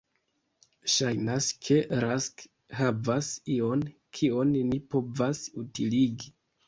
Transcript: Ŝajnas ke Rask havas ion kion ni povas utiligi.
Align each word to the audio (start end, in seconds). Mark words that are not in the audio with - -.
Ŝajnas 0.93 1.49
ke 1.67 1.77
Rask 2.05 2.43
havas 2.79 3.29
ion 3.57 3.85
kion 4.21 4.57
ni 4.73 4.81
povas 4.95 5.45
utiligi. 5.67 6.35